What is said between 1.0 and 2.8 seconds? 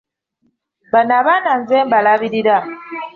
abaana nze mbalabirira.